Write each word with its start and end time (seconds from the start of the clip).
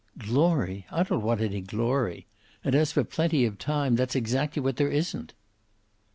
"Glory! 0.17 0.87
I 0.89 1.03
don't 1.03 1.21
want 1.21 1.41
any 1.41 1.61
glory. 1.61 2.25
And 2.63 2.73
as 2.73 2.91
for 2.91 3.03
plenty 3.03 3.45
of 3.45 3.59
time 3.59 3.95
that's 3.95 4.15
exactly 4.15 4.59
what 4.59 4.77
there 4.77 4.89
isn't." 4.89 5.35